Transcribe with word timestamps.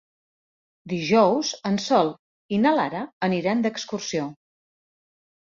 Dijous 0.93 1.51
en 1.71 1.77
Sol 1.83 2.09
i 2.57 2.61
na 2.63 2.73
Lara 2.79 3.05
aniran 3.29 3.63
d'excursió. 3.67 4.29